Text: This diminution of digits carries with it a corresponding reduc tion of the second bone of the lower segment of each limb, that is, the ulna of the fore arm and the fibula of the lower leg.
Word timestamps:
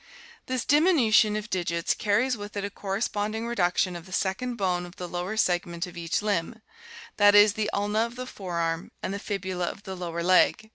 This 0.47 0.65
diminution 0.65 1.35
of 1.35 1.51
digits 1.51 1.93
carries 1.93 2.35
with 2.35 2.57
it 2.57 2.63
a 2.65 2.71
corresponding 2.71 3.43
reduc 3.45 3.77
tion 3.77 3.95
of 3.95 4.07
the 4.07 4.11
second 4.11 4.55
bone 4.55 4.83
of 4.87 4.95
the 4.95 5.07
lower 5.07 5.37
segment 5.37 5.85
of 5.85 5.95
each 5.95 6.23
limb, 6.23 6.63
that 7.17 7.35
is, 7.35 7.53
the 7.53 7.69
ulna 7.71 7.99
of 8.07 8.15
the 8.15 8.25
fore 8.25 8.57
arm 8.57 8.89
and 9.03 9.13
the 9.13 9.19
fibula 9.19 9.65
of 9.67 9.83
the 9.83 9.95
lower 9.95 10.23
leg. 10.23 10.69